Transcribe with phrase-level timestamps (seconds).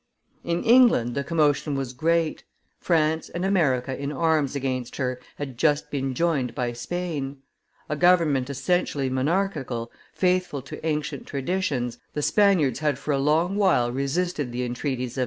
[0.43, 2.43] In England the commotion was great:
[2.79, 7.43] France and America in arms against her had just been joined by Spain.
[7.87, 13.91] A government essentially monarchical, faithful to ancient traditions, the Spaniards had for a long while
[13.91, 15.19] resisted the entreaties of M.